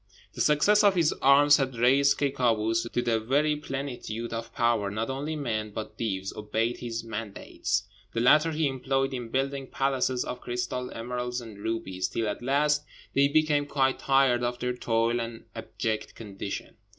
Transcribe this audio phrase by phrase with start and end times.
[0.33, 4.89] The success of his arms had raised Ky Kâoos to the very plenitude of power;
[4.89, 7.83] not only men, but Deevs, obeyed his mandates.
[8.13, 12.83] The latter he employed in building palaces of crystal, emeralds, and rubies, till at last
[13.13, 16.77] they became quite tired of their toil and abject condition.